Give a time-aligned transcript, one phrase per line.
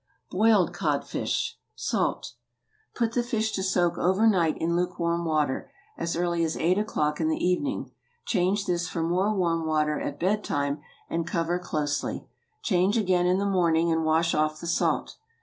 [0.31, 1.59] BOILED CODFISH.
[1.75, 2.33] (Salt.)
[2.95, 7.29] Put the fish to soak over night in lukewarm water—as early as eight o'clock in
[7.29, 7.91] the evening.
[8.25, 12.25] Change this for more warm water at bed time and cover closely.
[12.63, 15.17] Change again in the morning and wash off the salt.